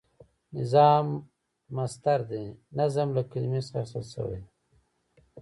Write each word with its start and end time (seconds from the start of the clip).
نظام 0.57 1.05
مصدر 1.77 2.19
دی 2.31 2.45
د 2.53 2.55
نظم 2.79 3.07
له 3.17 3.21
کلمی 3.31 3.61
څخه 3.67 3.77
اخیستل 3.81 4.05
شوی، 4.13 4.41